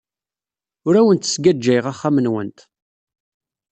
[0.87, 2.59] Ur awent-sgajjayeɣ axxam-nwent.